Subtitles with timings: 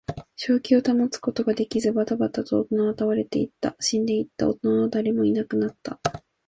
[0.35, 3.75] 正気を保つことができず、ばたばたと大人は倒れていった。
[3.79, 4.49] 死んでいった。
[4.49, 5.99] 大人は誰もいなくなった。